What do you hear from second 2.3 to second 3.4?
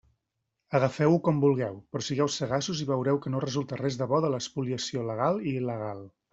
sagaços i veureu que